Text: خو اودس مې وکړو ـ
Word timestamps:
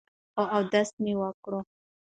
خو 0.33 0.43
اودس 0.55 0.89
مې 1.03 1.13
وکړو 1.21 1.59
ـ 1.63 1.67